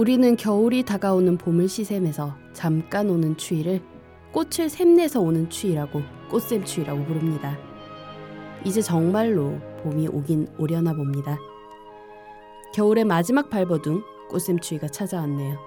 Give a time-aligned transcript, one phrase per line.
[0.00, 3.82] 우리는 겨울이 다가오는 봄을 시샘해서 잠깐 오는 추위를
[4.32, 7.58] 꽃을 샘내서 오는 추위라고 꽃샘 추위라고 부릅니다.
[8.64, 11.38] 이제 정말로 봄이 오긴 오려나 봅니다.
[12.72, 15.58] 겨울의 마지막 발버둥 꽃샘 추위가 찾아왔네요.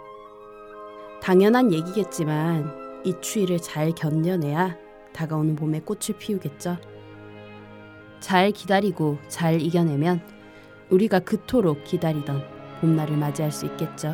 [1.21, 4.75] 당연한 얘기겠지만 이 추위를 잘 견뎌내야
[5.13, 6.77] 다가오는 봄에 꽃을 피우겠죠.
[8.19, 10.23] 잘 기다리고 잘 이겨내면
[10.89, 14.13] 우리가 그토록 기다리던 봄날을 맞이할 수 있겠죠.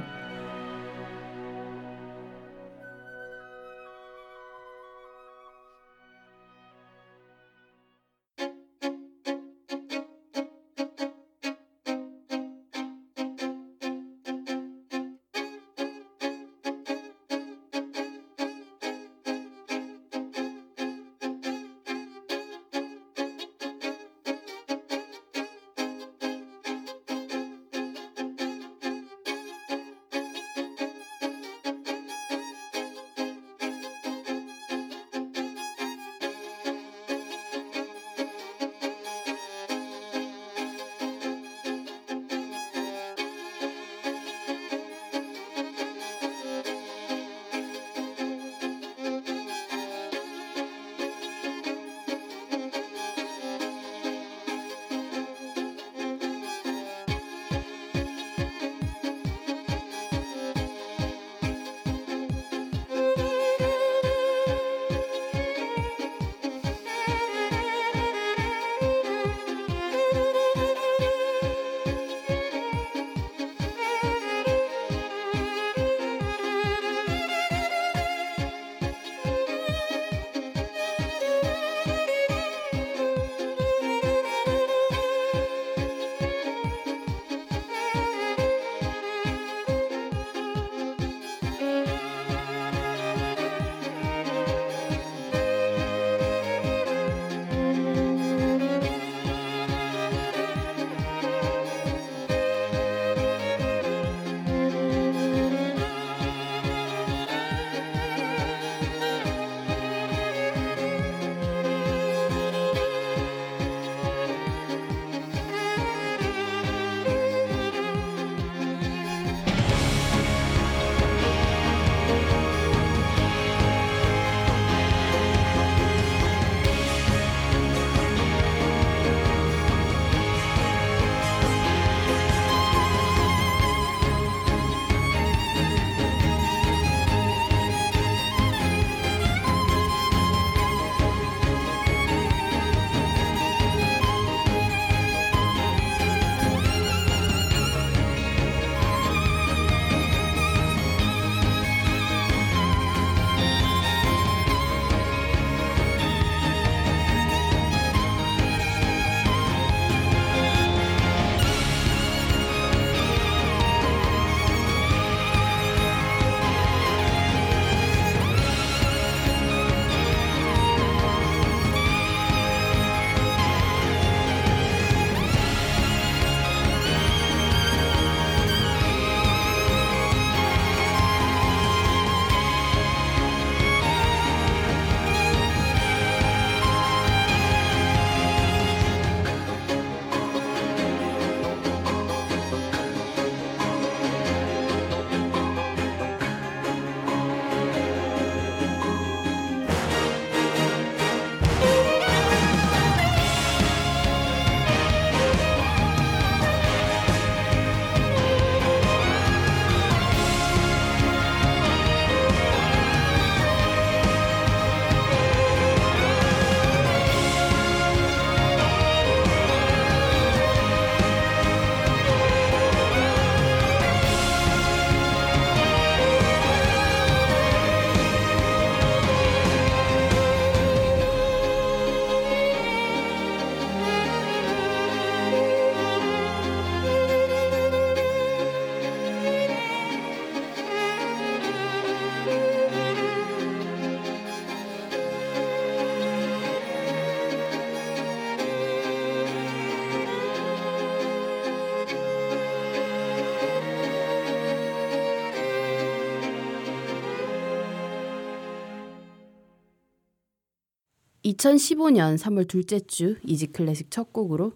[261.39, 264.51] (2015년 3월 둘째 주) Easy Classic 첫 곡으로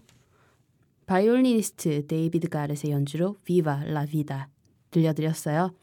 [1.06, 4.50] 바이올리니스트 데이비드 가렛의 연주로 Viva la Vida
[4.90, 5.74] 들려드렸어요.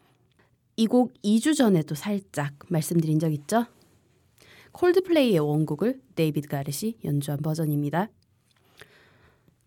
[0.77, 3.65] 이 곡 2주 전에도 살짝 말씀드린 적 있죠?
[4.73, 8.09] Coldplay의 원곡을 데이비드 가렛이 연주한 버전입니다.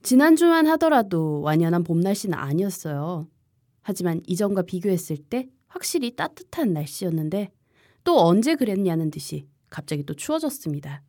[0.02, 3.26] 지난주만 하더라도 완연한 봄 날씨는 아니었어요.
[3.82, 7.50] 하지만 이전과 비교했을 때 확실히 따뜻한 날씨였는데
[8.04, 11.02] 또 언제 그랬냐는 듯이 갑자기 또 추워졌습니다.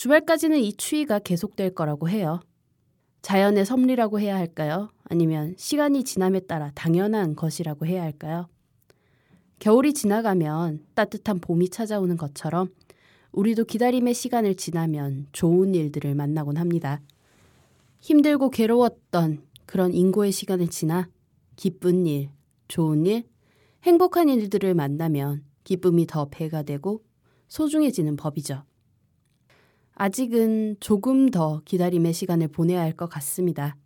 [0.00, 2.40] 주말까지는 이 추위가 계속될 거라고 해요.
[3.20, 4.88] 자연의 섭리라고 해야 할까요?
[5.04, 8.48] 아니면 시간이 지남에 따라 당연한 것이라고 해야 할까요?
[9.58, 12.70] 겨울이 지나가면 따뜻한 봄이 찾아오는 것처럼
[13.32, 17.02] 우리도 기다림의 시간을 지나면 좋은 일들을 만나곤 합니다.
[18.00, 21.10] 힘들고 괴로웠던 그런 인고의 시간을 지나
[21.56, 22.30] 기쁜 일,
[22.68, 23.24] 좋은 일,
[23.82, 27.02] 행복한 일들을 만나면 기쁨이 더 배가 되고
[27.48, 28.62] 소중해지는 법이죠.
[30.02, 33.76] 아직은 조금 더 기다림의 시간을 보내야 할 것 같습니다.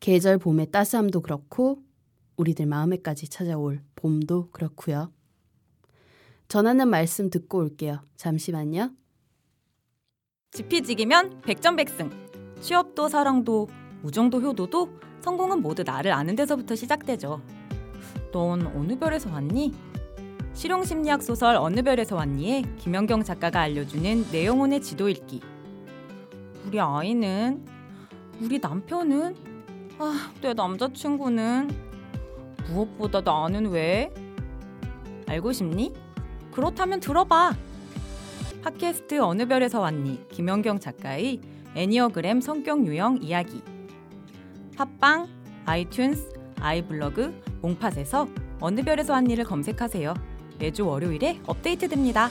[0.00, 1.82] 계절 봄의 따스함도 그렇고
[2.38, 5.12] 우리들 마음에까지 찾아올 봄도 그렇고요.
[6.48, 8.00] 전하는 말씀 듣고 올게요.
[8.16, 8.92] 잠시만요.
[10.52, 12.10] 지피지기면 백전백승.
[12.62, 13.68] 취업도 사랑도
[14.02, 14.88] 우정도 효도도
[15.20, 17.42] 성공은 모두 나를 아는 데서부터 시작되죠.
[18.32, 19.89] 넌 어느 별에서 왔니?
[20.54, 25.40] 실용심리학 소설 어느 별에서 왔니에 김연경 작가가 알려주는 내 영혼의 지도 읽기.
[26.66, 27.64] 우리 아이는
[28.40, 29.36] 우리 남편은
[29.98, 31.70] 아, 내 남자친구는
[32.68, 34.12] 무엇보다 나는 왜?
[35.28, 35.92] 알고 싶니?
[36.52, 37.54] 그렇다면 들어봐.
[38.62, 40.28] 팟캐스트 어느 별에서 왔니?
[40.28, 41.40] 김연경 작가의
[41.74, 43.62] 애니어그램 성격 유형 이야기.
[44.76, 45.28] 팟빵,
[45.66, 48.28] 아이튠스, 아이블로그, 몽팟에서
[48.60, 50.29] 어느 별에서 왔니를 검색하세요.
[50.60, 52.30] 매주 월요일에 업데이트됩니다.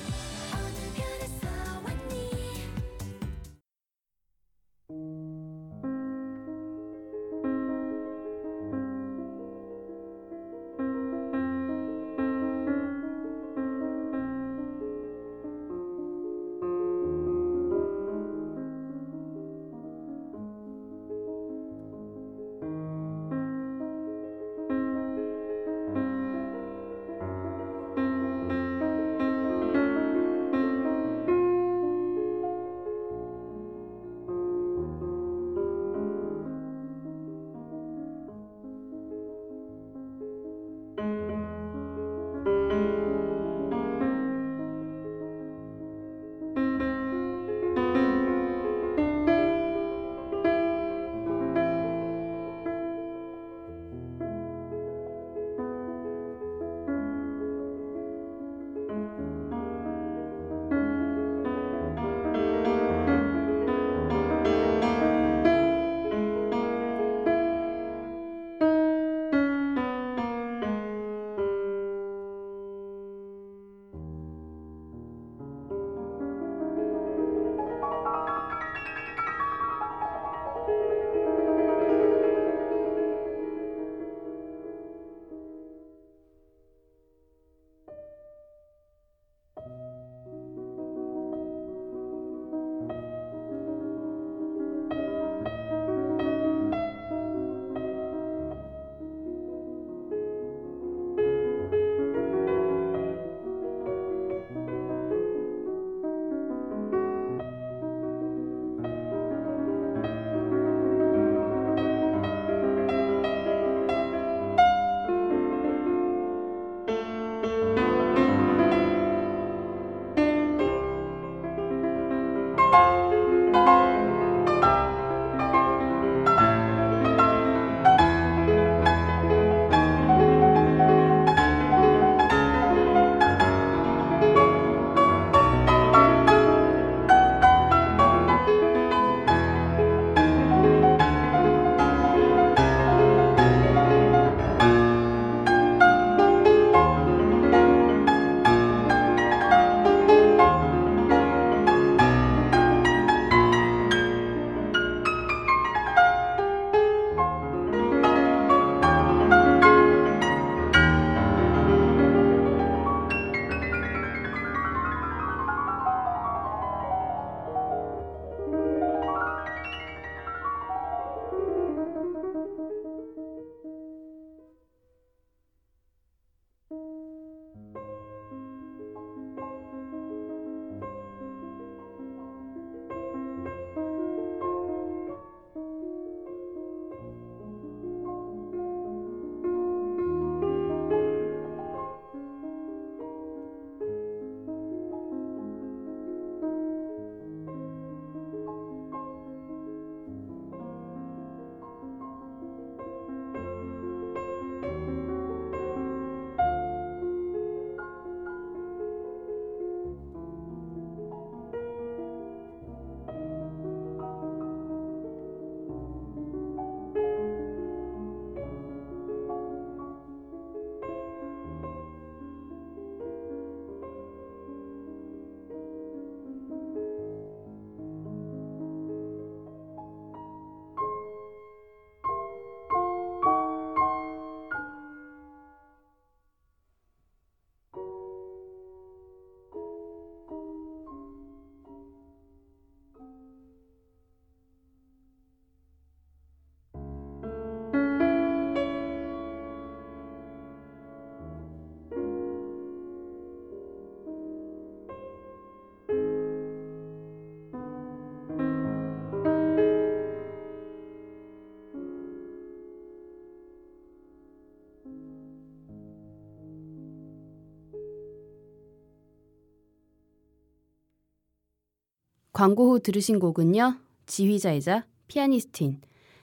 [272.40, 273.82] 광고 후 들으신 곡은요.
[274.06, 275.82] 지휘자이자 피아니스트인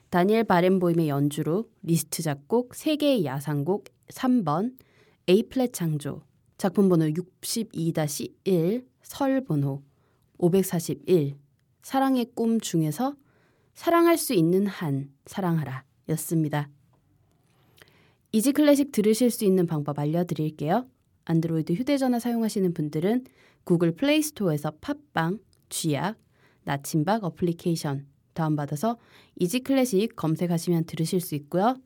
[0.09, 4.79] 다니엘 바렌보임의 연주로 리스트 작곡 세 개의 야상곡 3번
[5.29, 6.23] A flat 장조
[6.57, 9.83] 작품 번호 62-1 Searle 번호
[10.39, 11.37] 541
[11.83, 13.15] 사랑의 꿈 중에서
[13.75, 16.71] 사랑할 수 있는 한 사랑하라 였습니다.
[18.33, 20.89] Easy Classic 들으실 수 있는 방법 알려드릴게요.
[21.27, 23.27] 안드로이드 휴대전화 사용하시는 분들은
[23.65, 26.17] Google Play Store에서 팟빵, 쥐약,
[26.65, 28.99] 나침박 어플리케이션 다운받아서
[29.37, 31.77] Easy Classic 검색하시면 들으실 수 있고요.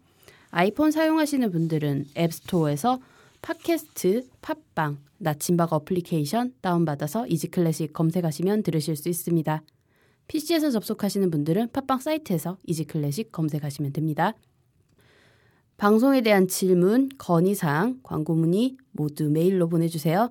[0.50, 3.00] 아이폰 사용하시는 분들은 App Store에서
[3.42, 9.62] 팟캐스트, 팟빵, 나침박 어플리케이션 다운받아서 Easy Classic 검색하시면 들으실 수 있습니다.
[10.28, 14.34] PC에서 접속하시는 분들은 팟빵 사이트에서 Easy Classic 검색하시면 됩니다.
[15.76, 20.30] 방송에 대한 질문, 건의사항, 광고 문의 모두 메일로 보내주세요.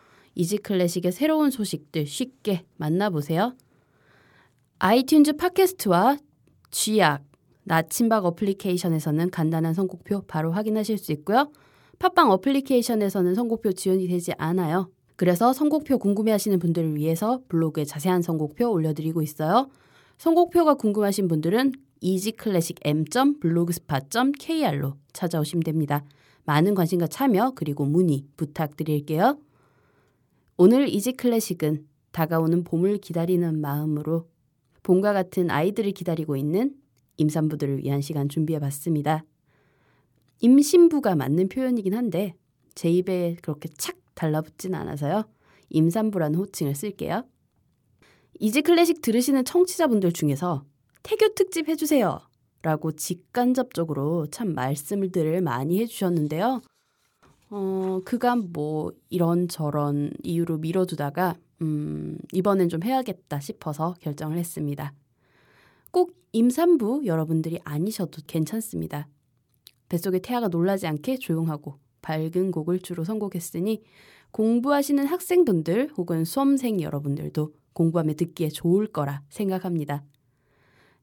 [0.35, 3.55] 이지 클래식의 새로운 소식들 쉽게 만나보세요.
[4.79, 6.17] 아이튠즈 팟캐스트와
[6.71, 7.23] 쥐약,
[7.63, 11.51] 나침박 어플리케이션에서는 간단한 선곡표 바로 확인하실 수 있고요.
[11.99, 14.89] 팟빵 어플리케이션에서는 선곡표 지원이 되지 않아요.
[15.15, 19.69] 그래서 선곡표 궁금해하시는 분들을 위해서 블로그에 자세한 선곡표 올려드리고 있어요.
[20.17, 26.03] 선곡표가 궁금하신 분들은 easyclassicm.blogspot.kr로 찾아오시면 됩니다.
[26.45, 29.37] 많은 관심과 참여 그리고 문의 부탁드릴게요.
[30.63, 34.29] 오늘 이지 클래식은 다가오는 봄을 기다리는 마음으로
[34.83, 36.75] 봄과 같은 아이들을 기다리고 있는
[37.17, 39.25] 임산부들을 위한 시간 준비해 봤습니다.
[40.37, 42.35] 임신부가 맞는 표현이긴 한데
[42.75, 45.23] 제 입에 그렇게 착 달라붙진 않아서요.
[45.69, 47.25] 임산부라는 호칭을 쓸게요.
[48.39, 50.63] 이지 클래식 들으시는 청취자분들 중에서
[51.01, 52.19] 태교 특집 해주세요.
[52.61, 56.61] 라고 직간접적으로 참 말씀들을 많이 해주셨는데요.
[57.53, 64.93] 어, 그간 뭐 이런저런 이유로 미뤄두다가, 음, 이번엔 좀 해야겠다 싶어서 결정을 했습니다.
[65.91, 69.09] 꼭 임산부 여러분들이 아니셔도 괜찮습니다.
[69.89, 73.83] 뱃속에 태아가 놀라지 않게 조용하고 밝은 곡을 주로 선곡했으니
[74.31, 80.05] 공부하시는 학생분들 혹은 수험생 여러분들도 공부하며 듣기에 좋을 거라 생각합니다.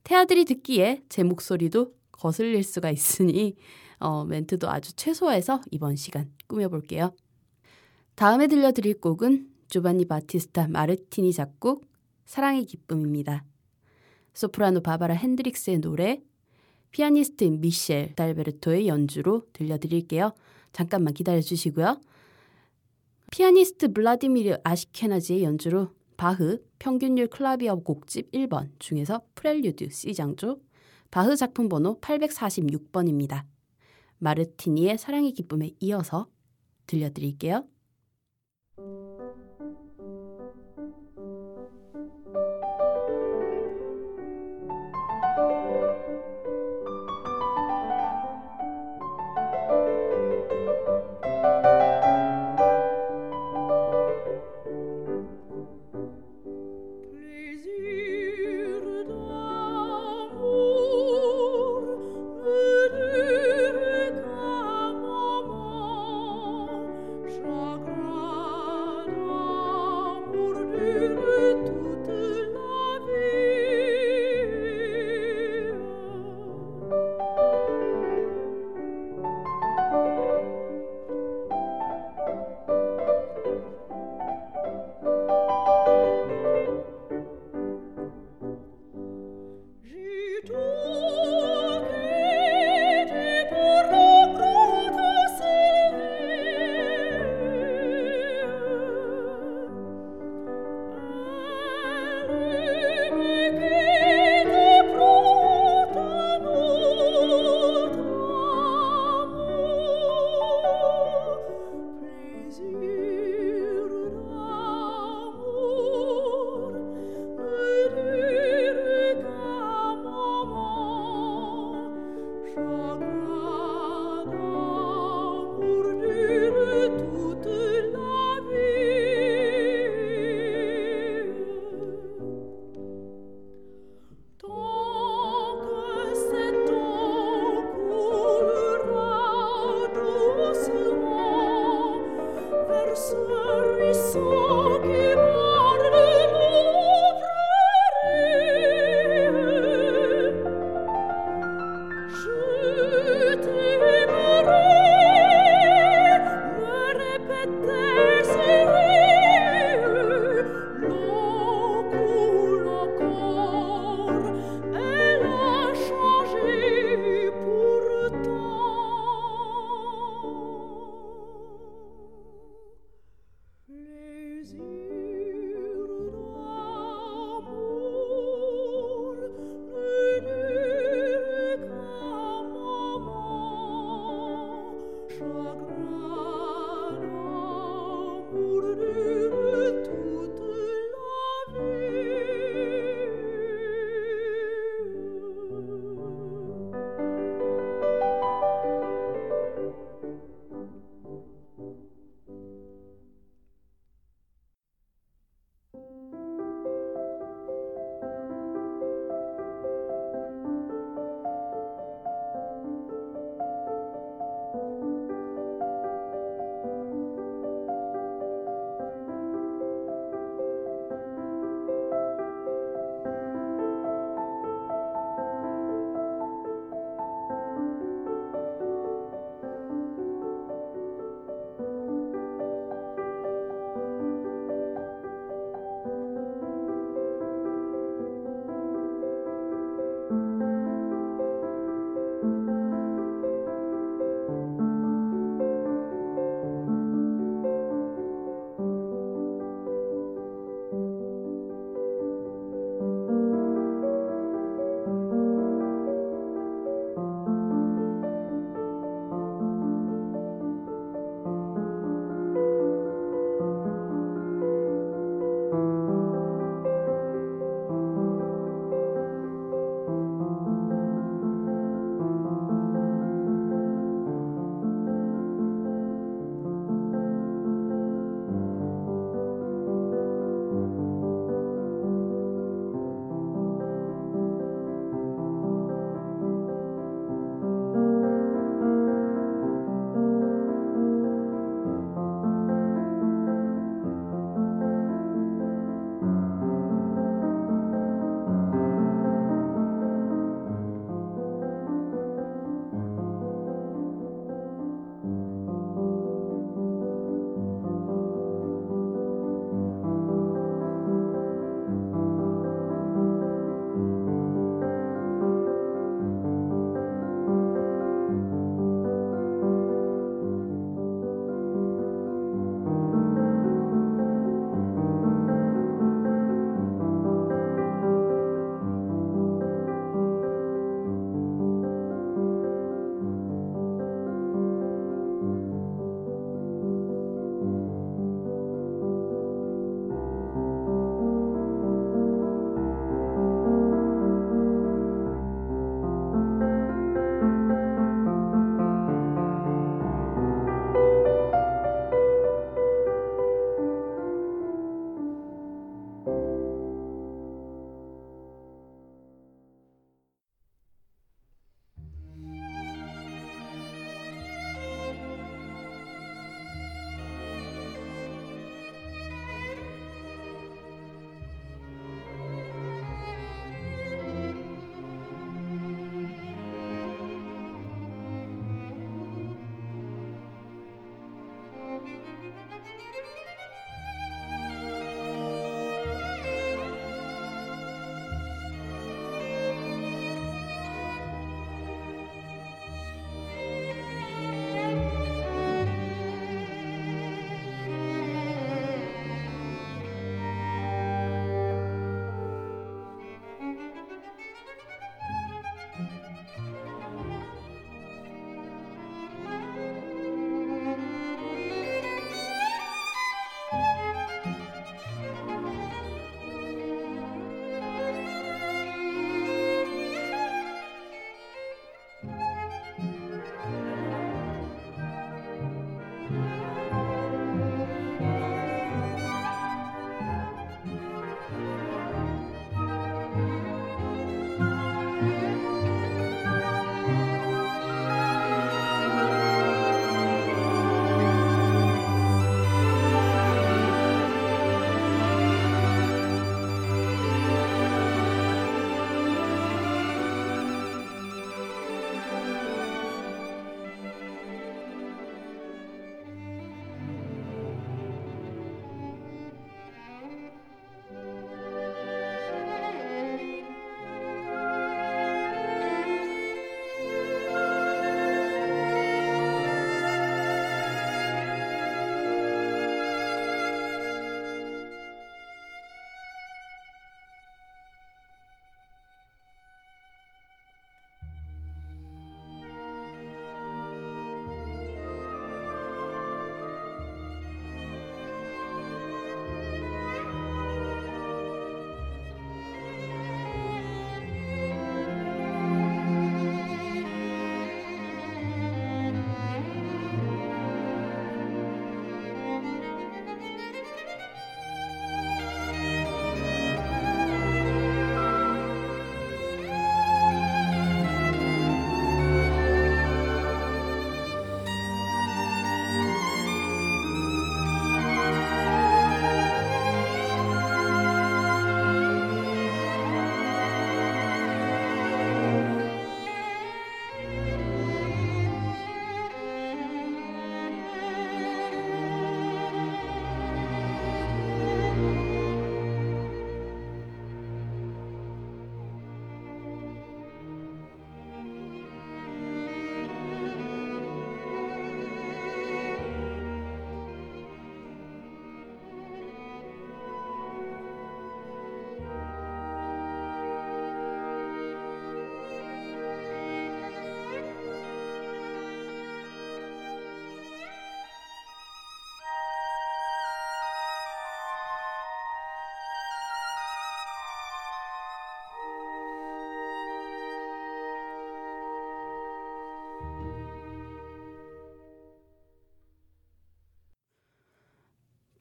[0.02, 3.56] 태아들이 듣기에 제 목소리도 거슬릴 수가 있으니
[3.98, 7.14] 어, 멘트도 아주 최소화해서 이번 시간 꾸며볼게요.
[8.14, 11.86] 다음에 들려드릴 곡은 조반니 바티스타 마르티니 작곡
[12.24, 13.44] 사랑의 기쁨입니다.
[14.34, 16.22] 소프라노 바바라 핸드릭스의 노래,
[16.90, 20.32] 피아니스트 미셸 달베르토의 연주로 들려드릴게요.
[20.72, 22.00] 잠깐만 기다려 주시고요.
[23.30, 30.60] 피아니스트 블라디미르 아시케나지의 연주로 바흐 평균율 클라비어 곡집 1번 중에서 프렐류드 C장조
[31.10, 33.44] 바흐 작품 번호 846번입니다.
[34.18, 36.28] 마르티니의 사랑의 기쁨에 이어서
[36.86, 37.64] 들려드릴게요.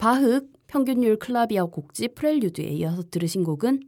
[0.08, 3.82] 바흐 평균율 클라비어 곡집 프렐류드에 이어서 들으신 곡은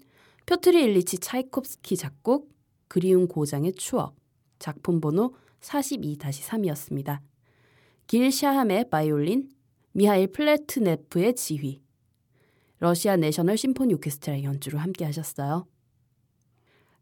[0.48, 2.52] 표트르 일리치 차이콥스키 작곡
[2.90, 4.18] 그리운 고장의 추억
[4.58, 7.22] 작품 번호 42-3이었습니다.
[8.08, 9.50] 길 샤함의 바이올린,
[9.94, 11.82] 미하일 플래트네프의 지휘,
[12.80, 15.68] 러시아 내셔널 심포니 오케스트라의 연주로 함께 하셨어요.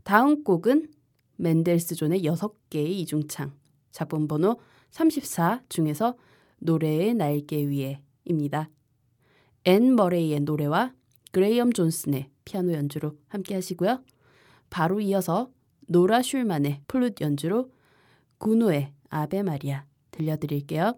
[0.04, 0.92] 다음 곡은
[1.38, 3.56] 멘델스존의 6개의 이중창,
[3.90, 4.60] 작품 번호
[4.92, 6.16] 34 중에서
[6.60, 8.70] 노래의 날개 위에입니다.
[9.68, 10.94] 앤 머레이의 노래와
[11.34, 14.02] 그레이엄 존슨의 피아노 연주로 함께 하시고요.
[14.70, 15.52] 바로 이어서
[15.88, 17.70] 노라 슐만의 플룻 연주로
[18.38, 20.98] 구노의 아베 마리아 들려드릴게요.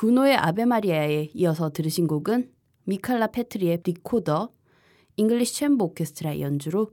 [0.00, 2.50] 구노의 아베 마리아에 이어서 들으신 곡은
[2.84, 4.50] 미칼라 페트리의 리코더,
[5.18, 6.92] 잉글리시 챔버 오케스트라의 연주로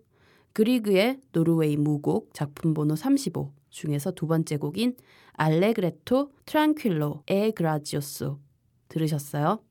[0.51, 4.97] 그리그의 노르웨이 무곡 작품 번호 35 중에서 두 번째 곡인
[5.31, 8.39] Allegretto tranquillo e grazioso
[8.89, 9.61] 들으셨어요?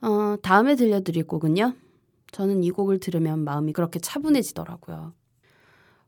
[0.00, 1.74] 어, 다음에 들려드릴 곡은요.
[2.30, 5.12] 저는 이 곡을 들으면 마음이 그렇게 차분해지더라고요.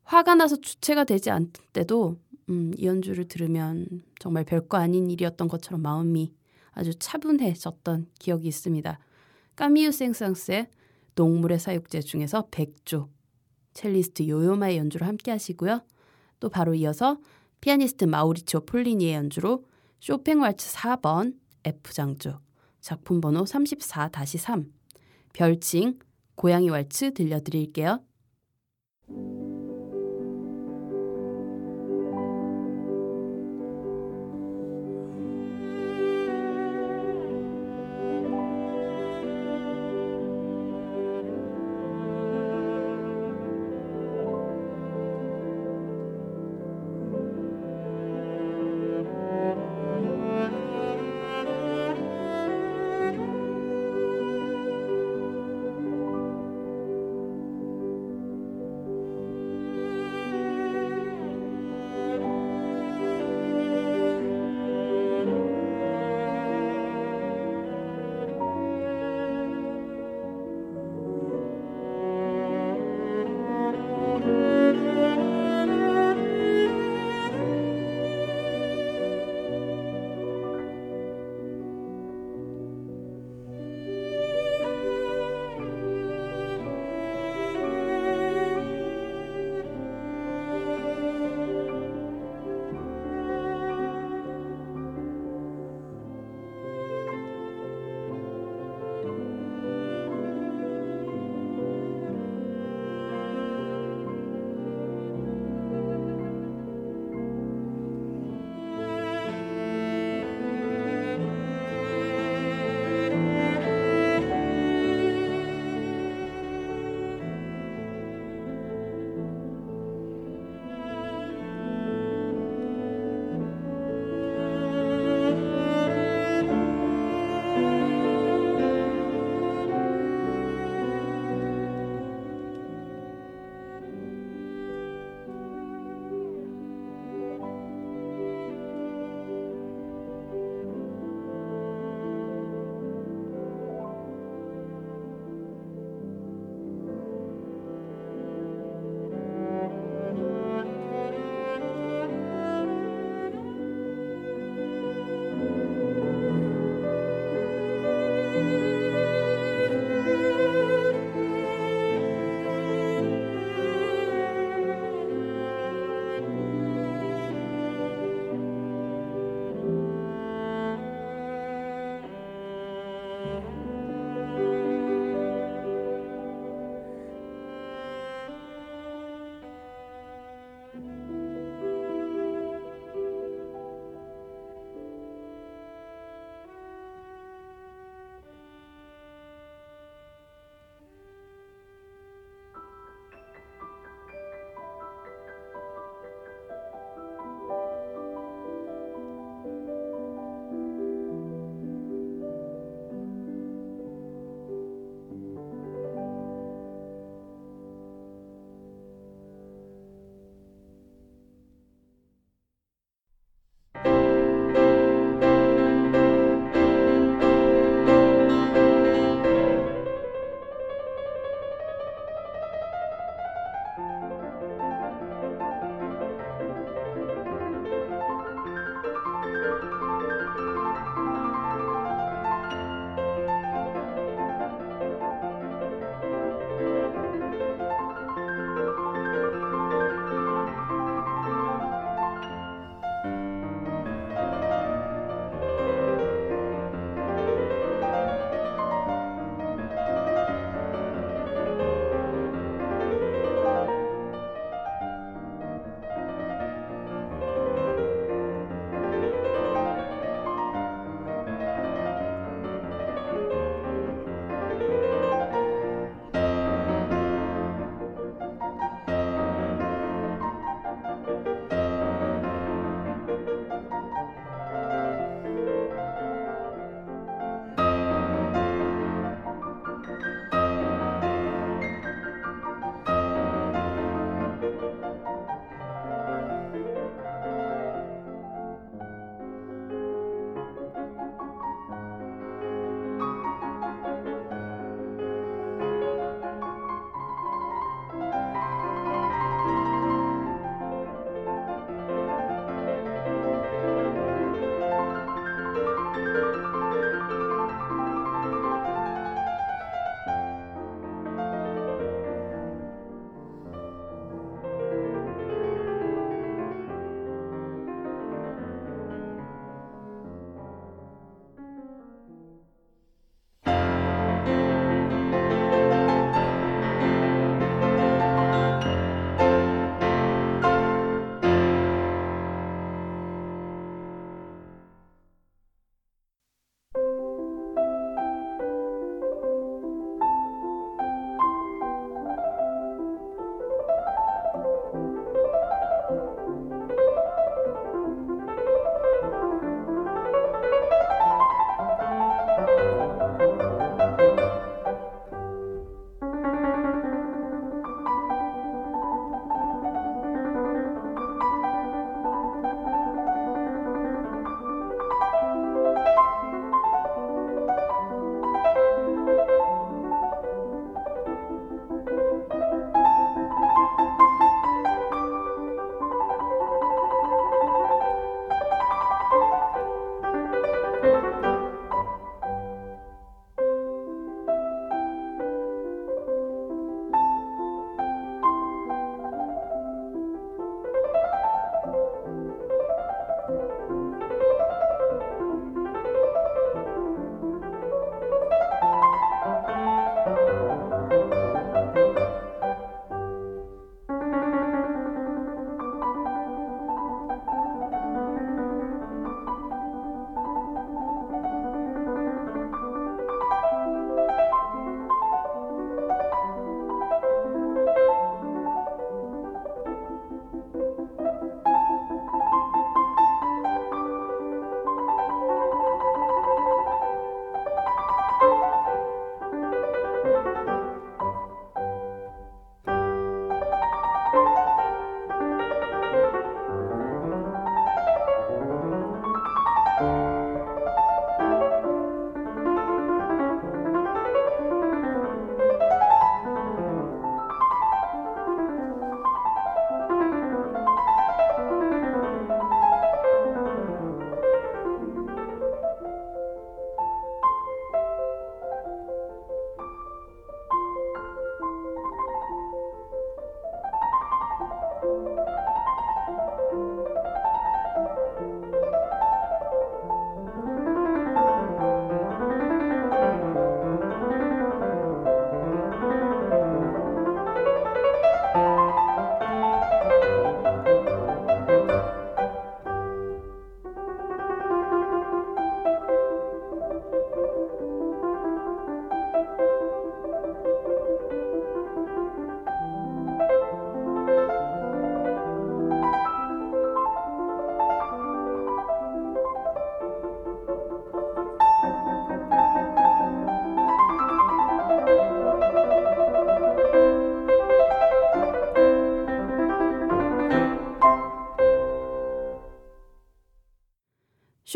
[0.03, 2.17] 화가 나서 주체가 되지 않을 때도
[2.49, 6.33] 음, 이 연주를 들으면 정말 별거 아닌 일이었던 것처럼 마음이
[6.75, 8.99] 아주 차분해졌던 기억이 있습니다.
[9.55, 10.69] 까미유 생상스의
[11.15, 13.09] 동물의 사육제 중에서 백조
[13.73, 15.81] 첼리스트 요요마의 연주를 함께 하시고요.
[16.39, 17.17] 또 바로 이어서
[17.61, 19.65] 피아니스트 마우리치오 폴리니의 연주로
[19.99, 22.39] 쇼팽 왈츠 4번 F장조
[22.81, 24.69] 작품 번호 34-3
[25.33, 25.97] 별칭
[26.35, 28.03] 고양이 왈츠 들려드릴게요.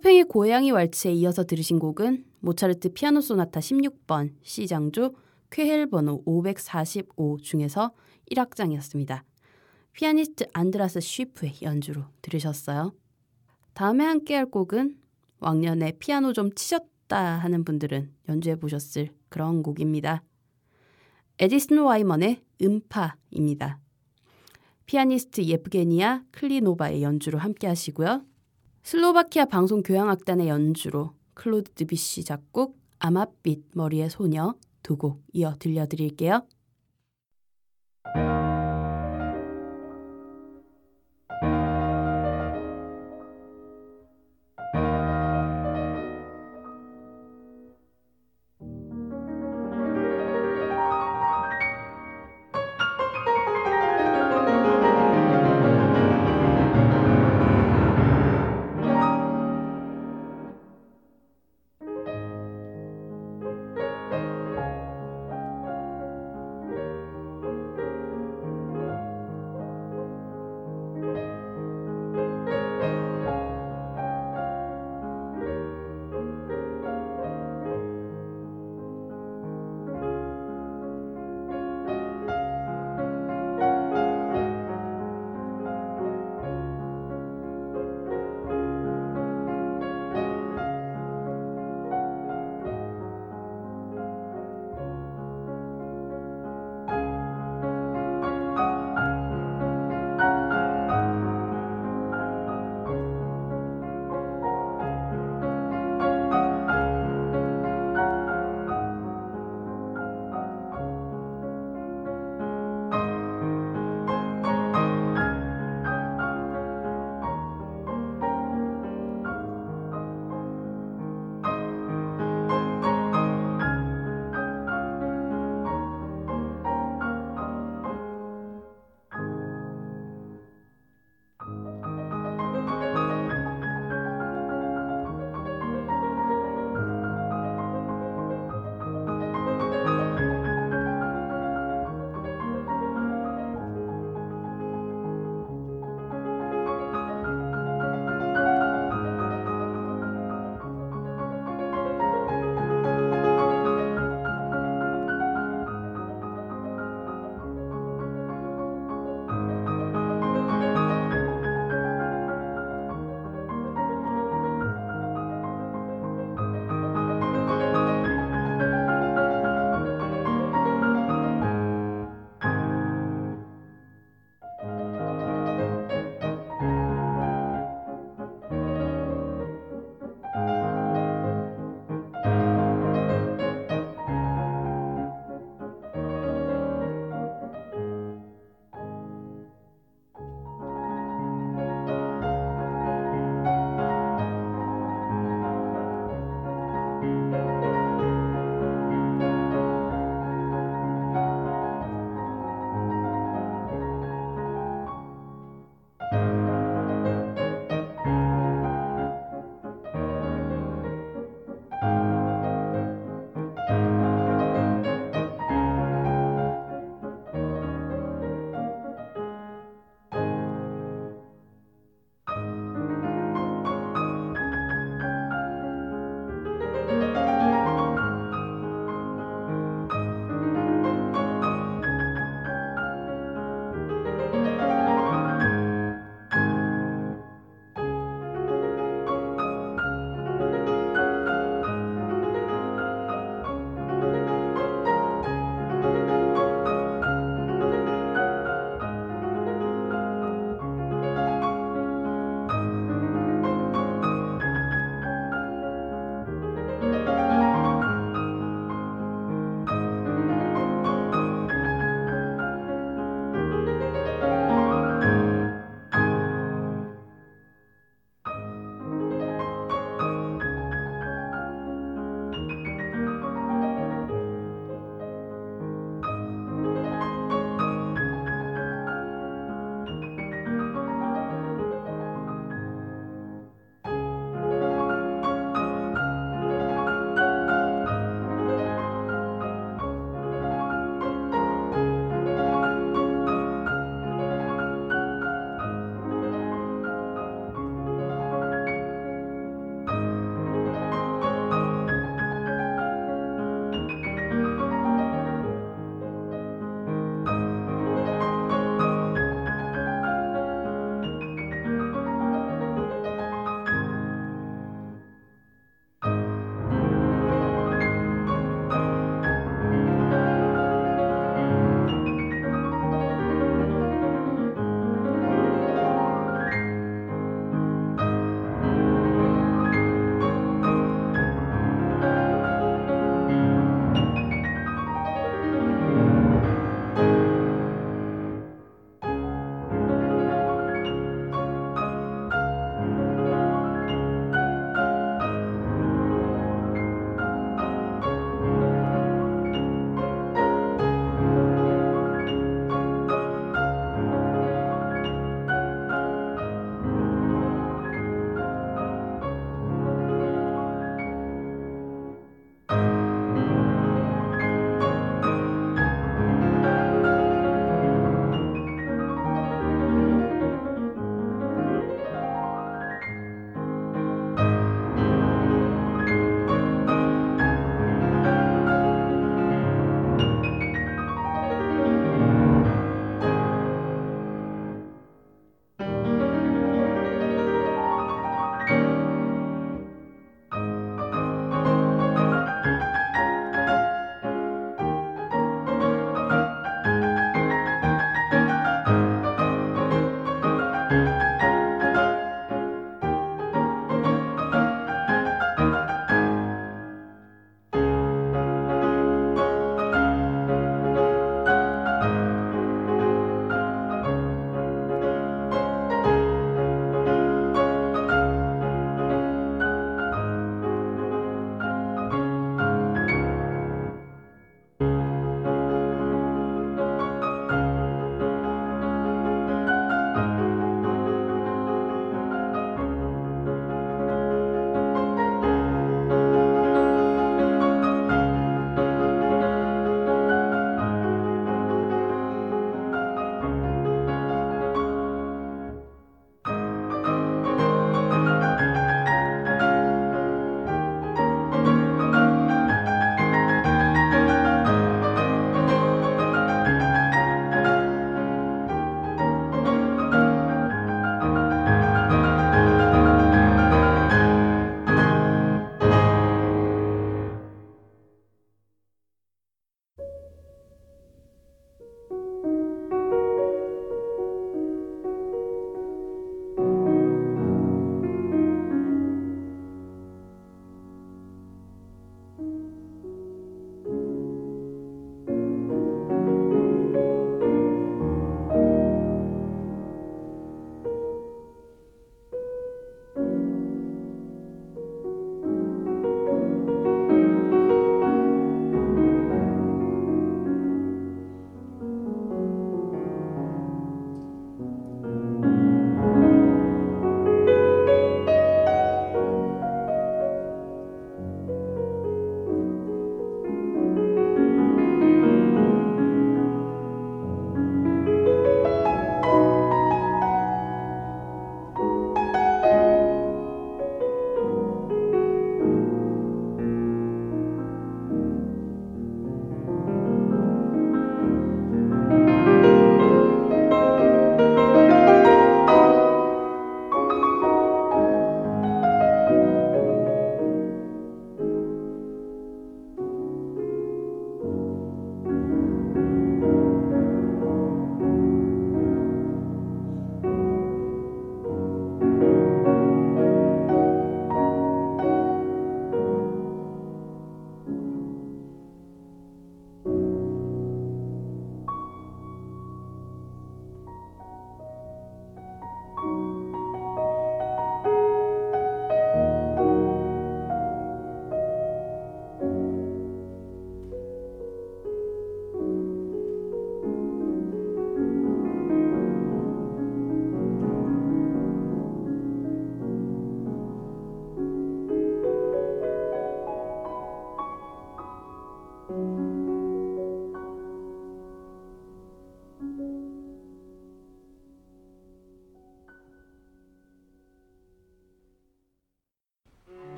[0.00, 5.14] 쇼팽의 고양이 왈츠에 이어서 들으신 곡은 모차르트 피아노 소나타 16번 C장조
[5.50, 7.92] 쾨헬 번호 545 중에서
[8.30, 9.22] 1악장이었습니다.
[9.92, 12.94] 피아니스트 안드라스 쉬프의 연주로 들으셨어요.
[13.74, 14.96] 다음에 함께 할 곡은
[15.40, 20.22] 왕년에 피아노 좀 치셨다 하는 분들은 연주해 보셨을 그런 곡입니다.
[21.38, 23.80] 에디슨 와이먼의 음파입니다.
[24.86, 28.29] 피아니스트 예프게니아 클리노바의 연주로 함께 하시고요.
[28.82, 36.46] 슬로바키아 방송 교향악단의 연주로 클로드 드비시 작곡 아맛빛 머리의 소녀 두 곡 이어 들려드릴게요.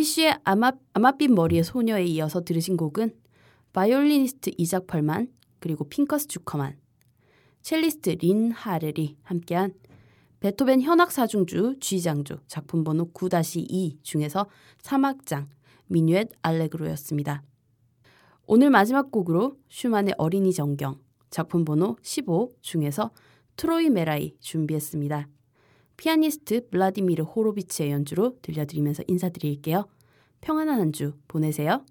[0.00, 3.14] 드뷔시의 아마, 아마빛 머리의 소녀에 이어서 들으신 곡은
[3.72, 5.28] 바이올리니스트 이작 펄만
[5.58, 6.78] 그리고 핑커스 주커만
[7.60, 9.74] 첼리스트 린 하렐이 함께한
[10.40, 14.46] 베토벤 현악 사중주 G장조 작품 번호 9-2 중에서
[14.82, 15.46] 3악장
[15.86, 17.42] 미뉴엣 알레그로였습니다.
[18.46, 20.98] 오늘 마지막 곡으로 슈만의 어린이 정경
[21.28, 23.10] 작품 번호 15 중에서
[23.56, 25.28] 트로이메라이 준비했습니다.
[26.00, 29.86] 피아니스트 블라디미르 호로비치의 연주로 들려드리면서 인사드릴게요.
[30.40, 31.84] 평안한 한 주 보내세요.